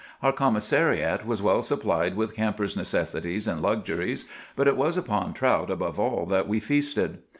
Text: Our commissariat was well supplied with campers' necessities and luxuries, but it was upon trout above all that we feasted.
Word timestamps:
Our 0.23 0.33
commissariat 0.33 1.27
was 1.27 1.43
well 1.43 1.61
supplied 1.61 2.15
with 2.17 2.33
campers' 2.35 2.75
necessities 2.75 3.45
and 3.45 3.61
luxuries, 3.61 4.25
but 4.55 4.67
it 4.67 4.75
was 4.75 4.97
upon 4.97 5.35
trout 5.35 5.69
above 5.69 5.99
all 5.99 6.25
that 6.25 6.47
we 6.47 6.59
feasted. 6.59 7.19